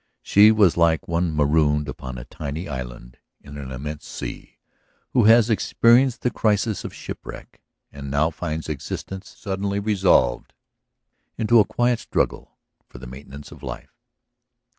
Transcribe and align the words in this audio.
She 0.23 0.51
was 0.51 0.77
like 0.77 1.07
one 1.07 1.31
marooned 1.35 1.87
upon 1.87 2.17
a 2.17 2.25
tiny 2.25 2.67
island 2.67 3.19
in 3.39 3.55
an 3.59 3.71
immense 3.71 4.07
sea 4.07 4.57
who 5.11 5.25
has 5.25 5.47
experienced 5.47 6.23
the 6.23 6.31
crisis 6.31 6.83
of 6.83 6.91
shipwreck 6.91 7.61
and 7.91 8.09
now 8.09 8.31
finds 8.31 8.67
existence 8.67 9.29
suddenly 9.37 9.79
resolved 9.79 10.53
into 11.37 11.59
a 11.59 11.65
quiet 11.65 11.99
struggle 11.99 12.57
for 12.89 12.97
the 12.97 13.05
maintenance 13.05 13.51
of 13.51 13.61
life 13.61 13.93